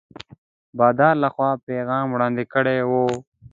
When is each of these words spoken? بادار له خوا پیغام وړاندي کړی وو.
بادار 0.77 1.15
له 1.23 1.29
خوا 1.33 1.49
پیغام 1.67 2.05
وړاندي 2.11 2.45
کړی 2.53 2.79
وو. 2.89 3.05